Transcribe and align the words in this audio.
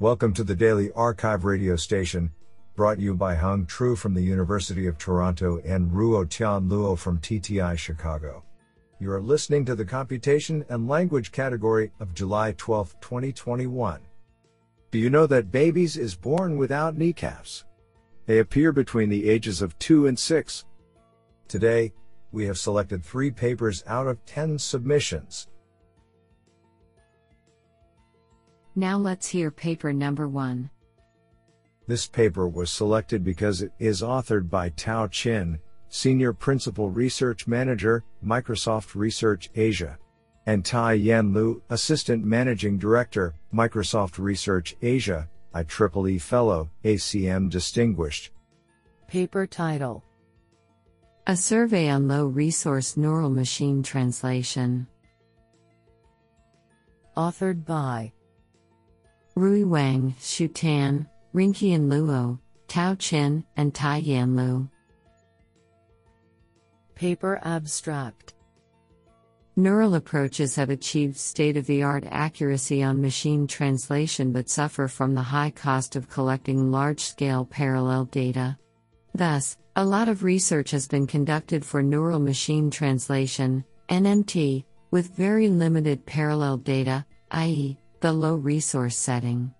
Welcome 0.00 0.34
to 0.34 0.42
the 0.42 0.56
Daily 0.56 0.90
Archive 0.96 1.44
radio 1.44 1.76
station, 1.76 2.32
brought 2.74 2.98
you 2.98 3.14
by 3.14 3.36
Hung 3.36 3.64
Tru 3.64 3.94
from 3.94 4.12
the 4.12 4.20
University 4.20 4.88
of 4.88 4.98
Toronto 4.98 5.60
and 5.64 5.88
Ruo 5.88 6.28
Tian 6.28 6.68
Luo 6.68 6.98
from 6.98 7.20
TTI 7.20 7.78
Chicago. 7.78 8.42
You 8.98 9.12
are 9.12 9.22
listening 9.22 9.64
to 9.66 9.76
the 9.76 9.84
Computation 9.84 10.64
and 10.68 10.88
Language 10.88 11.30
category 11.30 11.92
of 12.00 12.12
July 12.12 12.54
12, 12.58 13.00
2021. 13.00 14.00
Do 14.90 14.98
you 14.98 15.10
know 15.10 15.28
that 15.28 15.52
babies 15.52 15.96
is 15.96 16.16
born 16.16 16.56
without 16.56 16.98
kneecaps? 16.98 17.64
They 18.26 18.40
appear 18.40 18.72
between 18.72 19.10
the 19.10 19.30
ages 19.30 19.62
of 19.62 19.78
2 19.78 20.08
and 20.08 20.18
6. 20.18 20.64
Today, 21.46 21.92
we 22.32 22.46
have 22.46 22.58
selected 22.58 23.04
3 23.04 23.30
papers 23.30 23.84
out 23.86 24.08
of 24.08 24.24
10 24.26 24.58
submissions. 24.58 25.46
Now 28.76 28.98
let's 28.98 29.28
hear 29.28 29.50
paper 29.50 29.92
number 29.92 30.26
one. 30.28 30.68
This 31.86 32.06
paper 32.06 32.48
was 32.48 32.70
selected 32.70 33.22
because 33.22 33.62
it 33.62 33.72
is 33.78 34.02
authored 34.02 34.50
by 34.50 34.70
Tao 34.70 35.06
Qin, 35.06 35.58
Senior 35.88 36.32
Principal 36.32 36.90
Research 36.90 37.46
Manager, 37.46 38.02
Microsoft 38.24 38.96
Research 38.96 39.48
Asia, 39.54 39.96
and 40.46 40.64
Tie-Yan 40.64 41.32
Liu, 41.32 41.62
Assistant 41.70 42.24
Managing 42.24 42.78
Director, 42.78 43.34
Microsoft 43.52 44.18
Research 44.18 44.74
Asia, 44.82 45.28
IEEE 45.54 46.20
Fellow, 46.20 46.68
ACM 46.84 47.48
Distinguished. 47.48 48.32
Paper 49.06 49.46
title 49.46 50.02
A 51.28 51.36
Survey 51.36 51.88
on 51.90 52.08
Low 52.08 52.26
Resource 52.26 52.96
Neural 52.96 53.30
Machine 53.30 53.84
Translation. 53.84 54.88
Authored 57.16 57.64
by 57.64 58.12
Rui 59.36 59.64
Wang, 59.64 60.14
Xu 60.20 60.52
Tan, 60.52 61.08
Renqian 61.34 61.88
Luo, 61.88 62.38
Tao 62.68 62.94
Qin, 62.94 63.44
and 63.56 63.74
Tie-Yan 63.74 64.36
Liu. 64.36 64.68
Paper 66.94 67.40
abstract 67.42 68.34
Neural 69.56 69.96
approaches 69.96 70.54
have 70.54 70.70
achieved 70.70 71.16
state 71.16 71.56
of 71.56 71.66
the 71.66 71.82
art 71.82 72.04
accuracy 72.10 72.82
on 72.82 73.00
machine 73.00 73.46
translation 73.48 74.32
but 74.32 74.48
suffer 74.48 74.86
from 74.86 75.14
the 75.14 75.22
high 75.22 75.50
cost 75.50 75.96
of 75.96 76.08
collecting 76.08 76.70
large 76.70 77.00
scale 77.00 77.44
parallel 77.44 78.04
data. 78.06 78.56
Thus, 79.14 79.56
a 79.74 79.84
lot 79.84 80.08
of 80.08 80.22
research 80.22 80.70
has 80.70 80.86
been 80.86 81.08
conducted 81.08 81.64
for 81.64 81.82
neural 81.82 82.20
machine 82.20 82.70
translation, 82.70 83.64
NMT, 83.88 84.64
with 84.92 85.16
very 85.16 85.48
limited 85.48 86.06
parallel 86.06 86.58
data, 86.58 87.04
i.e., 87.32 87.78
the 88.04 88.12
low 88.12 88.34
resource 88.34 88.98
setting. 88.98 89.50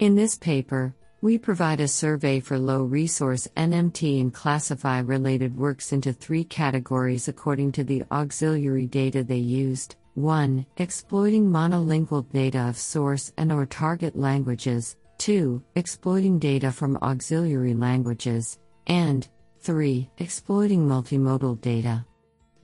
In 0.00 0.16
this 0.16 0.36
paper, 0.36 0.92
we 1.20 1.38
provide 1.38 1.78
a 1.78 1.86
survey 1.86 2.40
for 2.40 2.58
low 2.58 2.82
resource 2.82 3.46
NMT 3.56 4.20
and 4.20 4.34
classify 4.34 4.98
related 4.98 5.56
works 5.56 5.92
into 5.92 6.12
three 6.12 6.42
categories 6.42 7.28
according 7.28 7.70
to 7.70 7.84
the 7.84 8.02
auxiliary 8.10 8.86
data 8.86 9.22
they 9.22 9.36
used. 9.36 9.94
1. 10.14 10.66
Exploiting 10.78 11.46
monolingual 11.46 12.28
data 12.32 12.68
of 12.68 12.76
source 12.76 13.32
and 13.38 13.52
or 13.52 13.64
target 13.64 14.16
languages. 14.16 14.96
2. 15.18 15.62
Exploiting 15.76 16.40
data 16.40 16.72
from 16.72 16.96
auxiliary 17.00 17.74
languages. 17.74 18.58
And 18.88 19.28
3. 19.60 20.10
Exploiting 20.18 20.84
multimodal 20.88 21.60
data. 21.60 22.04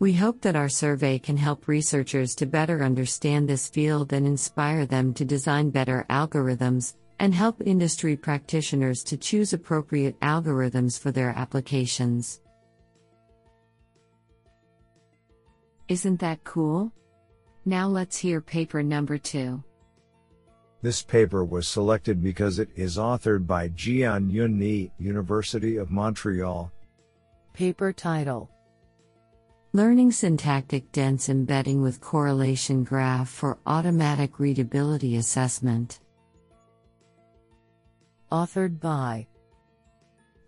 We 0.00 0.14
hope 0.14 0.40
that 0.40 0.56
our 0.56 0.70
survey 0.70 1.18
can 1.18 1.36
help 1.36 1.68
researchers 1.68 2.34
to 2.36 2.46
better 2.46 2.82
understand 2.82 3.46
this 3.46 3.68
field 3.68 4.14
and 4.14 4.26
inspire 4.26 4.86
them 4.86 5.12
to 5.12 5.26
design 5.26 5.68
better 5.68 6.06
algorithms, 6.08 6.94
and 7.18 7.34
help 7.34 7.60
industry 7.66 8.16
practitioners 8.16 9.04
to 9.04 9.18
choose 9.18 9.52
appropriate 9.52 10.18
algorithms 10.20 10.98
for 10.98 11.10
their 11.12 11.34
applications. 11.36 12.40
Isn't 15.88 16.18
that 16.20 16.44
cool? 16.44 16.90
Now 17.66 17.86
let's 17.86 18.16
hear 18.16 18.40
paper 18.40 18.82
number 18.82 19.18
two. 19.18 19.62
This 20.80 21.02
paper 21.02 21.44
was 21.44 21.68
selected 21.68 22.22
because 22.22 22.58
it 22.58 22.70
is 22.74 22.96
authored 22.96 23.46
by 23.46 23.68
Jian-Yun 23.68 24.58
Nie, 24.58 24.92
University 24.98 25.76
of 25.76 25.90
Montreal. 25.90 26.72
Paper 27.52 27.92
title 27.92 28.48
Learning 29.72 30.10
Syntactic 30.10 30.90
Dense 30.90 31.28
Embedding 31.28 31.80
with 31.80 32.00
Correlation 32.00 32.82
Graph 32.82 33.28
for 33.28 33.56
Automatic 33.64 34.40
Readability 34.40 35.14
Assessment. 35.14 36.00
Authored 38.32 38.80
by 38.80 39.28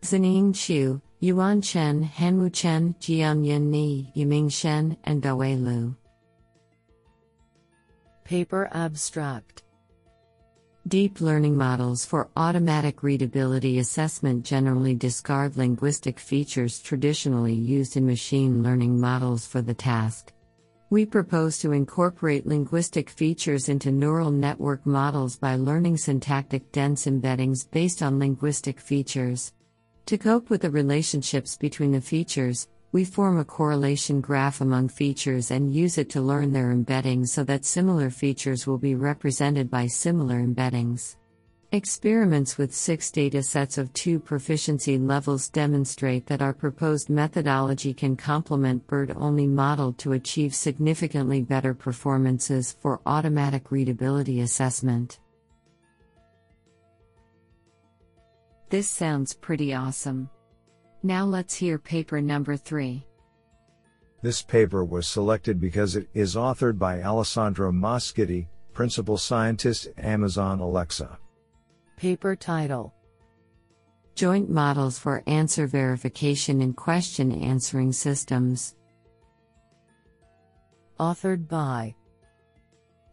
Xinying 0.00 0.52
Qiu, 0.52 1.00
Yuan 1.20 1.62
Chen, 1.62 2.02
Hanwen 2.02 2.52
Chen, 2.52 2.96
Jian-Yun 2.98 3.70
Nie, 3.70 4.12
Yuming 4.16 4.50
Shen, 4.50 4.96
and 5.04 5.22
Dawei 5.22 5.54
Lu. 5.54 5.94
Paper 8.24 8.68
abstract 8.72 9.61
Deep 10.88 11.20
learning 11.20 11.56
models 11.56 12.04
for 12.04 12.28
automatic 12.36 13.04
readability 13.04 13.78
assessment 13.78 14.44
generally 14.44 14.96
discard 14.96 15.56
linguistic 15.56 16.18
features 16.18 16.80
traditionally 16.80 17.54
used 17.54 17.96
in 17.96 18.04
machine 18.04 18.64
learning 18.64 18.98
models 18.98 19.46
for 19.46 19.62
the 19.62 19.72
task. 19.72 20.32
We 20.90 21.06
propose 21.06 21.58
to 21.60 21.70
incorporate 21.70 22.48
linguistic 22.48 23.10
features 23.10 23.68
into 23.68 23.92
neural 23.92 24.32
network 24.32 24.84
models 24.84 25.36
by 25.36 25.54
learning 25.54 25.98
syntactic 25.98 26.72
dense 26.72 27.06
embeddings 27.06 27.70
based 27.70 28.02
on 28.02 28.18
linguistic 28.18 28.80
features. 28.80 29.52
To 30.06 30.18
cope 30.18 30.50
with 30.50 30.62
the 30.62 30.70
relationships 30.70 31.56
between 31.56 31.92
the 31.92 32.00
features, 32.00 32.66
we 32.92 33.04
form 33.04 33.38
a 33.38 33.44
correlation 33.44 34.20
graph 34.20 34.60
among 34.60 34.88
features 34.88 35.50
and 35.50 35.74
use 35.74 35.96
it 35.96 36.10
to 36.10 36.20
learn 36.20 36.52
their 36.52 36.74
embeddings 36.74 37.28
so 37.28 37.42
that 37.42 37.64
similar 37.64 38.10
features 38.10 38.66
will 38.66 38.76
be 38.76 38.94
represented 38.94 39.70
by 39.70 39.86
similar 39.86 40.36
embeddings. 40.36 41.16
Experiments 41.74 42.58
with 42.58 42.74
six 42.74 43.10
data 43.10 43.42
sets 43.42 43.78
of 43.78 43.90
two 43.94 44.20
proficiency 44.20 44.98
levels 44.98 45.48
demonstrate 45.48 46.26
that 46.26 46.42
our 46.42 46.52
proposed 46.52 47.08
methodology 47.08 47.94
can 47.94 48.14
complement 48.14 48.86
BERT 48.86 49.10
only 49.16 49.46
model 49.46 49.94
to 49.94 50.12
achieve 50.12 50.54
significantly 50.54 51.40
better 51.40 51.72
performances 51.72 52.76
for 52.82 53.00
automatic 53.06 53.70
readability 53.70 54.42
assessment. 54.42 55.18
This 58.68 58.86
sounds 58.86 59.32
pretty 59.32 59.72
awesome. 59.72 60.28
Now 61.02 61.24
let's 61.24 61.54
hear 61.54 61.78
paper 61.78 62.20
number 62.20 62.56
three. 62.56 63.04
This 64.22 64.40
paper 64.40 64.84
was 64.84 65.08
selected 65.08 65.60
because 65.60 65.96
it 65.96 66.08
is 66.14 66.36
authored 66.36 66.78
by 66.78 67.02
Alessandro 67.02 67.72
Moschitti, 67.72 68.46
Principal 68.72 69.18
Scientist 69.18 69.88
Amazon 69.98 70.60
Alexa. 70.60 71.18
Paper 71.96 72.36
title 72.36 72.94
Joint 74.14 74.48
Models 74.48 74.98
for 74.98 75.24
Answer 75.26 75.66
Verification 75.66 76.60
in 76.60 76.72
Question 76.72 77.32
Answering 77.32 77.92
Systems. 77.92 78.76
Authored 81.00 81.48
by 81.48 81.96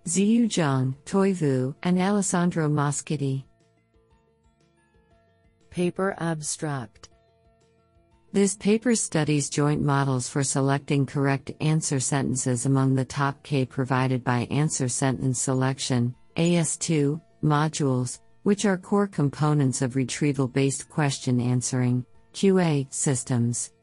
Zeyu 0.05 0.45
Zhang, 0.45 0.95
Thuy 1.05 1.33
Vu, 1.33 1.75
and 1.81 1.97
Alessandro 1.97 2.69
Moschitti. 2.69 3.45
Paper 5.71 6.15
abstract 6.19 7.09
This 8.31 8.55
paper 8.55 8.93
studies 8.93 9.49
joint 9.49 9.81
models 9.81 10.29
for 10.29 10.43
selecting 10.43 11.07
correct 11.07 11.51
answer 11.61 11.99
sentences 11.99 12.67
among 12.67 12.93
the 12.93 13.03
top 13.03 13.41
K 13.41 13.65
provided 13.65 14.23
by 14.23 14.41
Answer 14.51 14.87
Sentence 14.87 15.41
Selection, 15.41 16.13
AS2, 16.37 17.19
modules, 17.43 18.19
which 18.43 18.65
are 18.65 18.77
core 18.77 19.07
components 19.07 19.81
of 19.81 19.95
retrieval 19.95 20.47
based 20.47 20.87
question 20.89 21.41
answering 21.41 22.05
QA 22.35 22.85
systems. 22.93 23.73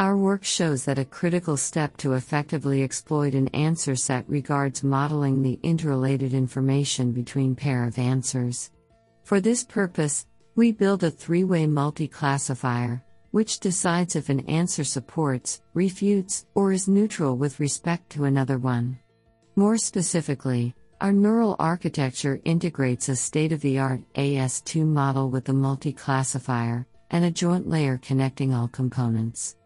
Our 0.00 0.16
work 0.16 0.42
shows 0.42 0.84
that 0.86 0.98
a 0.98 1.04
critical 1.04 1.56
step 1.56 1.96
to 1.98 2.14
effectively 2.14 2.82
exploit 2.82 3.34
an 3.34 3.46
answer 3.54 3.94
set 3.94 4.28
regards 4.28 4.82
modeling 4.82 5.42
the 5.42 5.60
interrelated 5.62 6.34
information 6.34 7.12
between 7.12 7.54
pair 7.54 7.84
of 7.84 8.00
answers. 8.00 8.72
For 9.22 9.40
this 9.40 9.62
purpose, 9.62 10.26
we 10.56 10.72
build 10.72 11.04
a 11.04 11.10
three-way 11.10 11.68
multi-classifier, 11.68 13.04
which 13.32 13.60
decides 13.60 14.14
if 14.14 14.28
an 14.28 14.40
answer 14.48 14.84
supports, 14.84 15.60
refutes, 15.74 16.46
or 16.54 16.72
is 16.72 16.86
neutral 16.86 17.36
with 17.36 17.58
respect 17.60 18.08
to 18.10 18.24
another 18.24 18.58
one. 18.58 18.98
More 19.56 19.76
specifically, 19.76 20.74
our 21.00 21.12
neural 21.12 21.56
architecture 21.58 22.40
integrates 22.44 23.08
a 23.08 23.16
state 23.16 23.50
of 23.50 23.60
the 23.60 23.80
art 23.80 24.00
AS2 24.14 24.86
model 24.86 25.30
with 25.30 25.48
a 25.48 25.52
multi 25.52 25.92
classifier 25.92 26.86
and 27.10 27.24
a 27.24 27.30
joint 27.30 27.68
layer 27.68 27.98
connecting 27.98 28.54
all 28.54 28.68
components. 28.68 29.56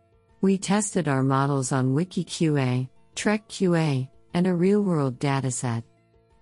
We 0.41 0.59
tested 0.59 1.09
our 1.09 1.23
models 1.23 1.73
on 1.73 1.95
WikiQA, 1.95 2.89
TrecQA, 3.15 4.09
and 4.35 4.47
a 4.47 4.55
real 4.55 4.83
world 4.83 5.19
dataset. 5.19 5.83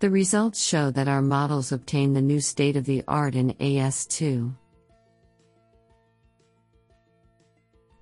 The 0.00 0.10
results 0.10 0.62
show 0.62 0.90
that 0.90 1.08
our 1.08 1.22
models 1.22 1.72
obtain 1.72 2.12
the 2.12 2.22
new 2.22 2.40
state 2.40 2.76
of 2.76 2.84
the 2.84 3.02
art 3.08 3.34
in 3.34 3.54
AS2. 3.54 4.54